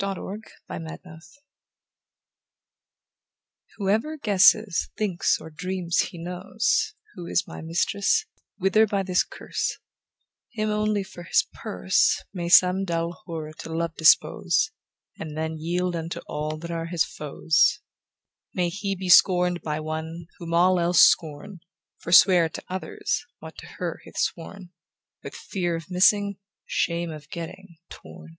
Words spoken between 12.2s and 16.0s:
May some dull whore to love dispose, And then yield